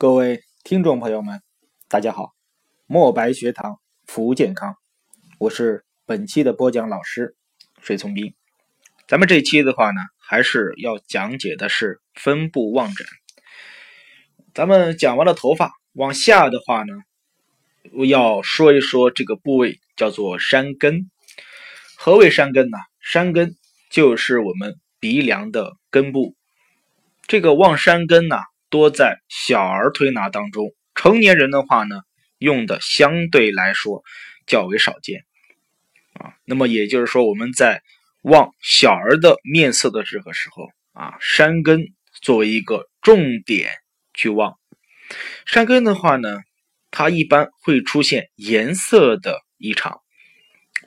[0.00, 1.42] 各位听众朋友们，
[1.88, 2.32] 大家好！
[2.86, 4.76] 墨白学堂服务健康，
[5.40, 7.34] 我是本期的播讲老师
[7.82, 8.32] 水从斌。
[9.08, 13.04] 咱们这期的话呢，还是要讲解的是分布望诊。
[14.54, 16.94] 咱们讲完了头发，往下的话呢，
[17.92, 21.10] 我要说一说这个部位叫做山根。
[21.96, 22.78] 何为山根呢？
[23.00, 23.56] 山根
[23.90, 26.36] 就是我们鼻梁的根部。
[27.26, 28.36] 这个望山根呢？
[28.70, 32.02] 多在小儿推拿当中，成年人的话呢，
[32.38, 34.02] 用的相对来说
[34.46, 35.24] 较为少见
[36.14, 36.34] 啊。
[36.44, 37.82] 那么也就是说，我们在
[38.22, 41.80] 望小儿的面色的这个时候啊，山根
[42.20, 43.70] 作为一个重点
[44.12, 44.54] 去望。
[45.46, 46.40] 山根的话呢，
[46.90, 50.00] 它一般会出现颜色的异常，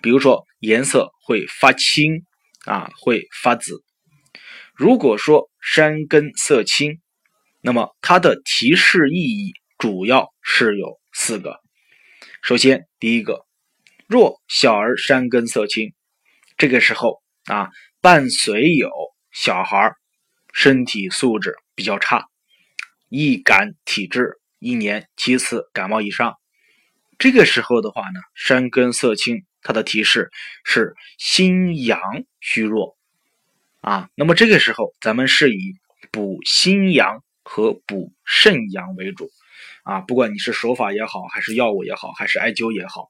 [0.01, 2.25] 比如说颜色会发青
[2.65, 3.83] 啊，会发紫。
[4.75, 6.99] 如果说山根色青，
[7.63, 11.59] 那么它的提示意义主要是有四个。
[12.41, 13.45] 首先，第一个，
[14.07, 15.93] 若小儿山根色青，
[16.57, 17.69] 这个时候啊，
[18.01, 18.89] 伴随有
[19.31, 19.93] 小孩
[20.51, 22.25] 身体素质比较差，
[23.09, 26.33] 易感体质，一年七次感冒以上。
[27.19, 30.31] 这个时候的话呢，山根色青，它的提示
[30.63, 31.99] 是心阳
[32.39, 32.97] 虚弱
[33.81, 34.09] 啊。
[34.15, 35.75] 那么这个时候，咱们是以
[36.11, 37.23] 补心阳。
[37.53, 39.29] 和补肾阳为主，
[39.83, 43.09] 啊，不管你是手法也好，还是药物也好，还是艾灸也好，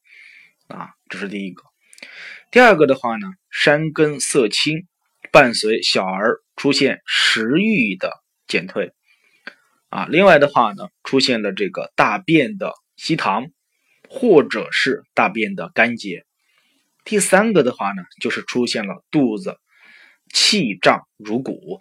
[0.68, 1.62] 啊，这是第一个。
[2.50, 4.88] 第二个的话呢，山根色青，
[5.32, 8.94] 伴随小儿出现食欲的减退，
[9.90, 13.52] 啊，另外的话呢，出现了这个大便的稀溏，
[14.10, 16.26] 或者是大便的干结。
[17.06, 19.60] 第三个的话呢，就是出现了肚子
[20.34, 21.78] 气胀如鼓。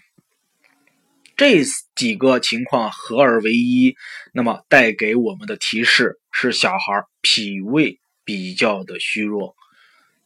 [1.40, 1.64] 这
[1.96, 3.94] 几个情况合而为一，
[4.34, 9.56] 那么带给我们的提示是小孩脾胃比较的虚弱。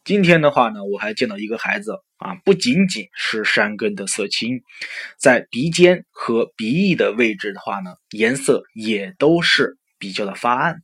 [0.03, 4.59] 今天的话呢，我还见到一个孩子啊，不仅仅是山根的色青，
[5.17, 10.83] 在鼻尖和鼻翼的位置的话呢，颜色也都是比较的发暗。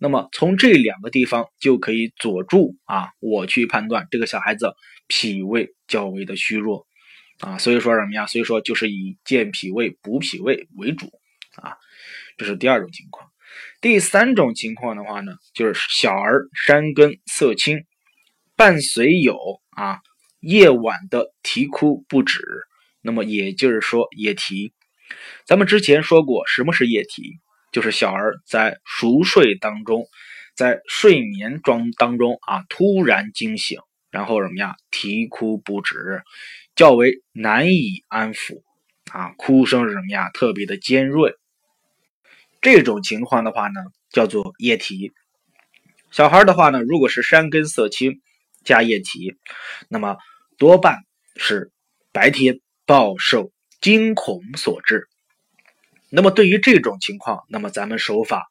[0.00, 4.72] 那么从这两个地方就可以佐助啊，我去判断这个小孩子
[5.06, 6.84] 脾胃较为的虚弱。
[7.42, 8.26] 啊，所以说什么呀？
[8.26, 11.06] 所以说就是以健脾胃、补脾胃为主
[11.56, 11.76] 啊，
[12.38, 13.30] 这是第二种情况。
[13.80, 17.84] 第三种情况的话呢，就是小儿山根色青，
[18.54, 19.98] 伴随有啊
[20.38, 22.40] 夜晚的啼哭不止，
[23.00, 24.72] 那么也就是说夜啼。
[25.44, 27.40] 咱们之前说过，什么是夜啼？
[27.72, 30.06] 就是小儿在熟睡当中，
[30.54, 33.80] 在睡眠状当中啊突然惊醒，
[34.12, 36.22] 然后什么呀啼哭不止。
[36.74, 38.62] 较为难以安抚
[39.10, 40.30] 啊，哭声是什么呀？
[40.30, 41.34] 特别的尖锐。
[42.60, 45.12] 这种情况的话呢，叫做夜啼。
[46.10, 48.20] 小孩的话呢，如果是山根色青
[48.64, 49.36] 加夜啼，
[49.88, 50.16] 那么
[50.58, 50.98] 多半
[51.36, 51.72] 是
[52.12, 53.50] 白天暴受
[53.80, 55.08] 惊恐所致。
[56.10, 58.46] 那么对于这种情况，那么咱们手法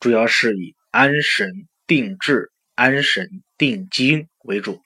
[0.00, 4.82] 主要是以安神定志、安神定惊为主。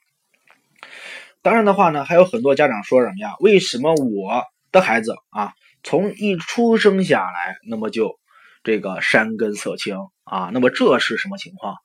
[1.41, 3.33] 当然的话呢，还有很多家长说什么呀？
[3.39, 5.53] 为什么我的孩子啊，
[5.83, 8.19] 从一出生下来，那么就
[8.63, 10.51] 这个山根色青啊？
[10.53, 11.77] 那么这是什么情况？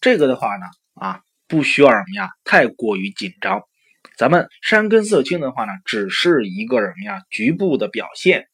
[0.00, 3.62] 这个的话呢，啊，不需要什么呀，太过于紧张。
[4.16, 8.46] 咱们山根色青的话呢，只是一个什么呀，局部的表现。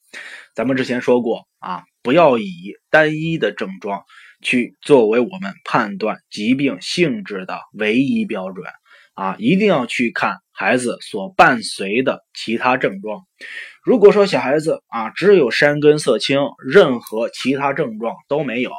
[0.54, 4.02] 咱们之前说过啊，不要以单一的症状
[4.42, 8.66] 去作为我们判断疾病性质的唯一标准。
[9.14, 13.22] 啊，一定要去看孩子所伴随的其他症状。
[13.84, 18.72] 如果说小孩子啊只有山根色青，任何其他症状都没有，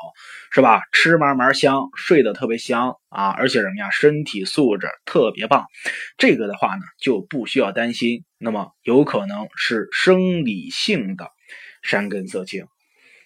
[0.52, 0.82] 是吧？
[0.92, 5.66] 吃嘛嘛香，睡得特别香啊，而且什么呀，身体素质特别棒，
[6.18, 8.26] 这个的话呢就不需要担心。
[8.38, 11.30] 那么有可能是生理性的
[11.82, 12.66] 山根色青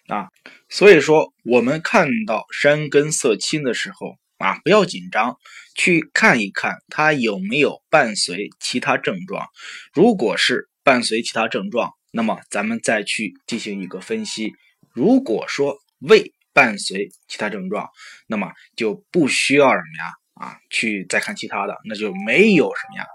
[0.08, 0.28] 啊。
[0.70, 4.16] 所以说，我们看到山根色青的时候。
[4.40, 5.38] 啊，不要紧张，
[5.76, 9.48] 去看一看它有没有伴随其他症状。
[9.94, 14.54] 如果是伴随其他症状，那么咱们再去进行一个分析。
[14.94, 17.90] 如果说未伴随其他症状，
[18.28, 20.14] 那么就不需要什么呀？
[20.34, 23.06] 啊，去再看其他的，那就没有什么呀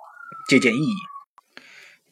[0.48, 1.62] 借鉴意义。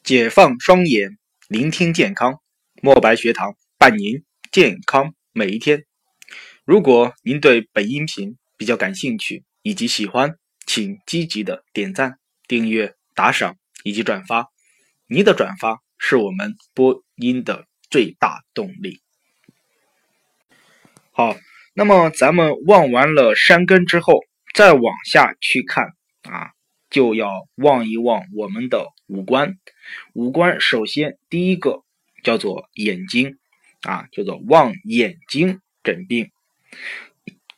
[0.03, 1.17] 解放双眼，
[1.47, 2.41] 聆听健康，
[2.81, 5.85] 墨白学堂伴您健康每一天。
[6.65, 12.17] 如果您对本音频，比较感兴趣以及喜欢，请积极的点赞、
[12.47, 14.47] 订阅、打赏以及转发。
[15.05, 19.01] 您的转发是我们播音的最大动力。
[21.11, 21.35] 好，
[21.73, 24.21] 那么咱们望完了山根之后，
[24.53, 25.87] 再往下去看
[26.21, 26.51] 啊，
[26.89, 29.57] 就要望一望我们的五官。
[30.13, 31.83] 五官首先第一个
[32.23, 33.37] 叫做眼睛
[33.81, 36.31] 啊，叫做望眼睛诊病。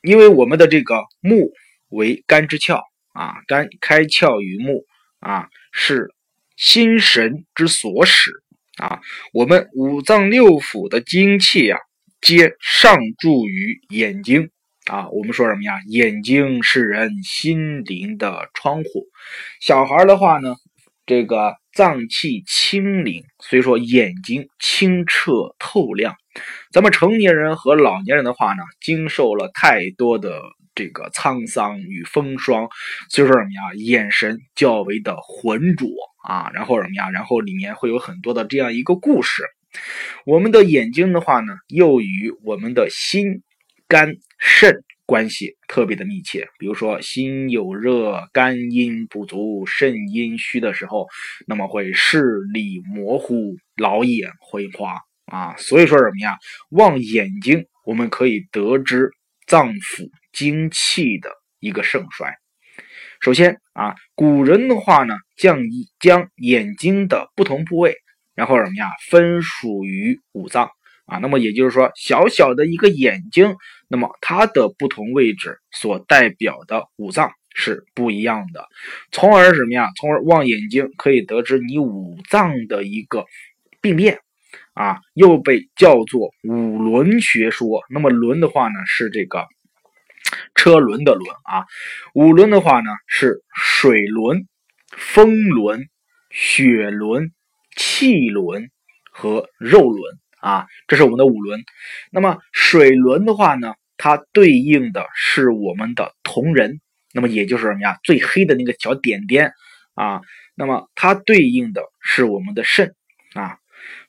[0.06, 1.50] 因为我们的这个目
[1.90, 2.80] 为肝之窍
[3.12, 4.84] 啊，肝开窍于目
[5.20, 6.08] 啊，是
[6.56, 8.30] 心神之所使
[8.78, 9.00] 啊。
[9.32, 11.76] 我们五脏六腑的精气呀。
[12.22, 14.50] 皆上注于眼睛
[14.86, 15.08] 啊！
[15.10, 15.74] 我们说什么呀？
[15.86, 19.06] 眼睛是人心灵的窗户。
[19.60, 20.56] 小孩的话呢，
[21.04, 26.16] 这个脏气清灵，所以说眼睛清澈透亮。
[26.72, 30.42] 咱们成年人和老年人的话呢，经受了太多的
[30.74, 32.68] 这个沧桑与风霜，
[33.08, 33.74] 所以说什么呀？
[33.76, 35.88] 眼神较为的浑浊
[36.28, 37.10] 啊，然后什么呀？
[37.10, 39.42] 然后里面会有很多的这样一个故事。
[40.24, 43.42] 我们的眼睛的话呢，又与我们的心、
[43.88, 46.48] 肝、肾关系特别的密切。
[46.58, 51.06] 比如说，心有热、肝阴不足、肾阴虚的时候，
[51.46, 55.54] 那么会视力模糊、老眼昏花啊。
[55.56, 56.36] 所以说什么呀？
[56.70, 59.10] 望眼睛，我们可以得知
[59.46, 61.30] 脏腑精气的
[61.60, 62.34] 一个盛衰。
[63.20, 65.60] 首先啊，古人的话呢，将
[66.00, 67.96] 将眼睛的不同部位。
[68.34, 68.90] 然后什么呀？
[69.08, 70.68] 分属于五脏
[71.06, 73.56] 啊，那么也就是说，小小的一个眼睛，
[73.88, 78.66] 那么它的不同位置所代表的五脏是不一样的，
[79.10, 79.88] 从而什么呀？
[79.96, 83.24] 从而望眼睛可以得知你五脏的一个
[83.80, 84.18] 病变
[84.76, 87.82] 啊，又被叫做五轮学说。
[87.90, 89.44] 那么轮的话呢，是这个
[90.54, 91.66] 车轮的轮啊，
[92.14, 94.46] 五轮的话呢是水轮、
[94.96, 95.88] 风轮、
[96.30, 97.32] 血轮。
[97.78, 98.70] 气轮
[99.12, 101.62] 和肉轮啊，这是我们的五轮。
[102.10, 106.80] 那么水轮的话呢，它对应的是我们的瞳仁，
[107.12, 107.98] 那么也就是什么呀？
[108.02, 109.52] 最黑的那个小点点
[109.92, 110.22] 啊。
[110.54, 112.94] 那么它对应的是我们的肾
[113.34, 113.58] 啊。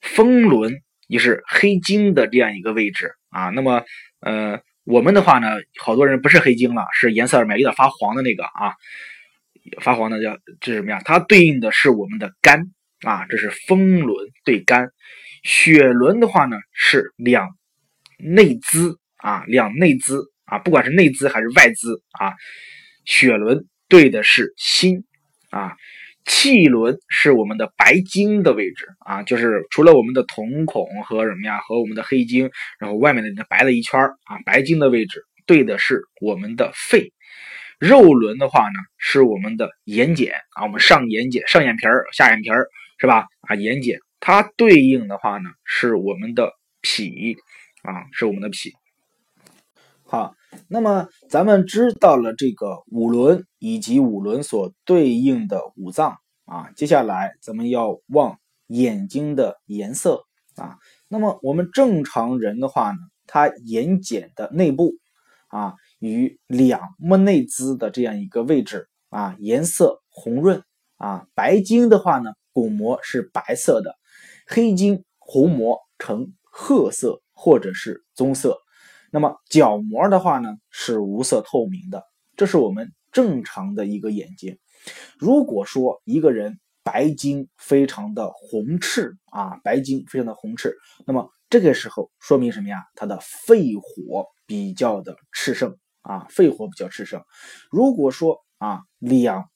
[0.01, 0.73] 风轮
[1.07, 3.49] 也是黑经的这样一个位置啊。
[3.49, 3.83] 那么
[4.21, 8.73] 呃，我们的话呢，好多人不是黑经了，是颜色里面有点发黄的那个啊，
[9.81, 11.01] 发黄的叫这是什么呀？
[11.05, 12.71] 它对应的是我们的肝。
[13.01, 14.89] 啊，这是风轮对肝，
[15.43, 17.47] 血轮的话呢是两
[18.17, 22.33] 内资啊，两内资啊，不管是内资还是外资啊，
[23.05, 25.03] 血轮对的是心
[25.51, 25.77] 啊，
[26.27, 37.11] 气轮是我们的白经的位置啊，就是除了我们的瞳孔和什么呀，和我们的黑经，然后外面的白了一圈啊，白经的位置对的是我们的肺。
[37.79, 42.67] 肉轮的话呢是我们的眼睑啊，我们上眼睑、上眼皮儿、下眼皮儿。
[42.99, 43.27] 是吧？
[43.41, 46.51] 啊，眼睑它对应的话呢，是我们的
[46.81, 47.37] 脾
[47.83, 48.71] 啊，是我们的脾。
[50.07, 50.33] 好，
[50.69, 60.23] 那么咱们知道了这个五轮以及五轮所对应的五脏啊，接下来咱们要望眼睛的颜色
[60.55, 60.77] 啊。
[61.09, 64.93] 那么我们正常人的话呢，他眼睑的内部
[65.49, 70.63] 啊，与两目内眦的这样一个位置啊，颜色红润
[70.95, 72.31] 啊，白睛的话呢。
[72.53, 73.93] 巩膜是白色的，
[74.47, 78.57] 黑睛虹膜呈褐色或者是棕色，
[79.11, 82.03] 那么角膜的话呢是无色透明的，
[82.35, 84.57] 这是我们正常的一个眼睛。
[85.17, 92.83] 如果说一个人白睛非常的红赤啊，白睛非常的红赤，那么这个时候说明什么呀？
[92.95, 97.21] 他的肺火比较的炽盛啊，肺火比较炽盛。
[97.71, 99.49] 如果说啊两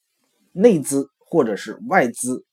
[0.51, 2.43] 内眦或者是外眦。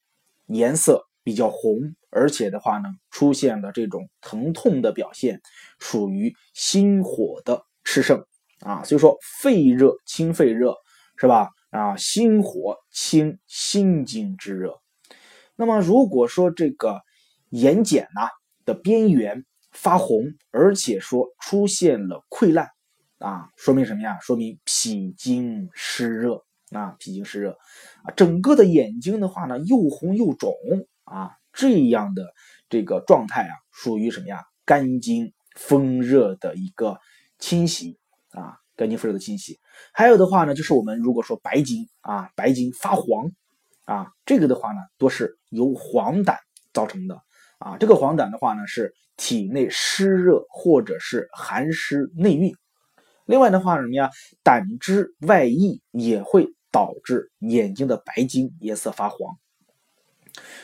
[0.50, 5.42] 颜色比较红，而且的话呢，出现了这种疼痛的表现，
[5.78, 8.24] 属于心火的炽盛
[8.60, 8.82] 啊。
[8.82, 10.74] 所以说，肺热清肺热，
[11.18, 11.50] 是吧？
[11.68, 14.80] 啊，心火清心经之热。
[15.54, 17.02] 那么，如果说这个
[17.50, 18.30] 眼睑呐
[18.64, 22.70] 的边缘发红，而且说出现了溃烂
[23.18, 24.16] 啊，说明什么呀？
[24.22, 26.42] 说明脾经湿热。
[26.70, 27.56] 啊，脾经湿热，
[28.04, 30.52] 啊，整个的眼睛的话呢，又红又肿
[31.08, 32.32] 啊，这样的
[32.68, 34.42] 这个状态啊，属于什么呀？
[34.64, 36.98] 肝经风热的一个
[37.38, 37.98] 侵袭
[38.30, 39.58] 啊，肝经风热的侵袭。
[39.92, 43.32] 还有的话呢，就是我们如果说白睛啊，白睛发黄
[43.84, 46.36] 啊，这个的话呢，多是由黄疸
[46.72, 47.20] 造成的
[47.58, 47.76] 啊。
[47.78, 52.54] 这个黄疸的话呢，是体内湿热或者是寒湿内蕴。
[53.24, 54.10] 另外的话什么呀？
[54.42, 56.48] 胆汁外溢也会。
[56.70, 59.38] 导致眼睛的白晶颜色发黄。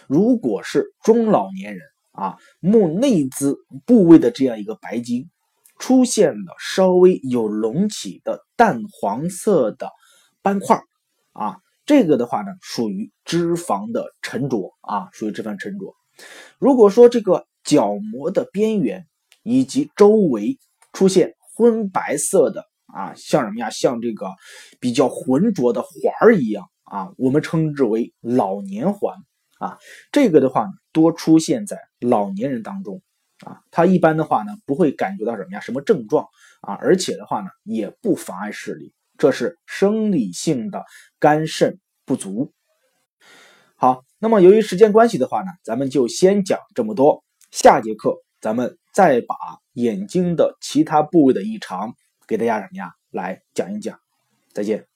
[0.06, 5.28] 如果是中老年人啊，目内眦部位的这样一个白筋
[5.78, 9.90] 出现了稍微有隆起的淡黄色的
[10.42, 10.80] 斑块
[11.32, 15.94] 啊，这个的话呢，属于脂肪的沉着啊，属于脂肪沉着。
[16.58, 19.06] 如果说这个角膜的边缘
[19.42, 20.58] 以及周围
[20.92, 23.70] 出现昏白色的啊，像什么呀？
[23.70, 24.28] 像这个
[24.78, 25.90] 比较浑浊的环
[26.20, 29.16] 儿一样啊，我们称之为老年环
[29.64, 29.78] 啊。
[30.12, 33.00] 这个的话呢，多出现在老年人当中
[33.44, 33.62] 啊。
[33.70, 35.60] 它一般的话呢，不会感觉到什么呀？
[35.60, 36.26] 什么症状
[36.60, 36.74] 啊？
[36.74, 40.84] 而且的话呢，也不妨碍视力，这是生理性的
[41.18, 42.52] 肝肾不足。
[43.76, 47.24] 好，那么由于时间关系的话呢，咱们就先讲这么多。
[47.50, 49.36] 下节课咱们再把
[49.74, 51.94] 眼睛的其他部位的异常
[52.26, 53.98] 给大家什么呀来讲一讲。
[54.52, 54.93] 再见。